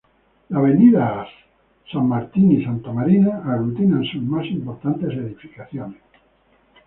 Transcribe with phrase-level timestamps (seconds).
[0.49, 1.27] Las avenidas
[1.91, 6.01] San Martín y Santamarina aglutinan sus más importantes edificaciones.